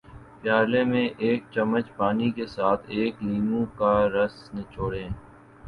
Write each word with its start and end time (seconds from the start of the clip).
پیالے 0.41 0.83
میں 0.83 1.07
ایک 1.19 1.43
چمچ 1.51 1.85
پانی 1.97 2.29
کے 2.31 2.45
ساتھ 2.47 2.83
ایک 2.89 3.23
لیموں 3.23 3.65
کا 3.77 3.93
رس 4.09 4.35
نچوڑیں 4.55 5.09